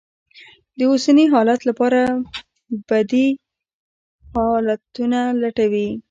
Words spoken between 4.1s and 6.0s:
حالتونه لټوي.